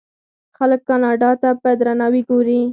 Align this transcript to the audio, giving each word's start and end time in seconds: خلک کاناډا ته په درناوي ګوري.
خلک 0.57 0.81
کاناډا 0.89 1.31
ته 1.41 1.49
په 1.61 1.69
درناوي 1.79 2.21
ګوري. 2.29 2.61